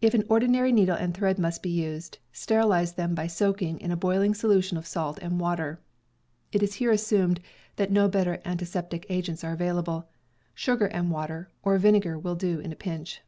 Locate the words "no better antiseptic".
7.92-9.06